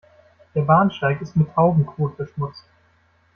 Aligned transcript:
Der 0.55 0.63
Bahnsteig 0.63 1.21
ist 1.21 1.35
mit 1.35 1.53
Taubenkot 1.53 2.17
beschmutzt. 2.17 2.65